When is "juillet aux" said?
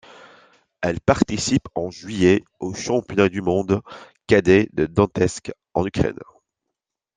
1.91-2.73